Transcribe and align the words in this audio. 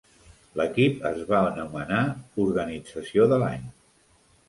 L'equip 0.61 1.03
es 1.09 1.19
va 1.33 1.43
anomenar 1.51 2.01
"Organització 2.47 3.33
de 3.35 3.43
l'Any" 3.47 3.73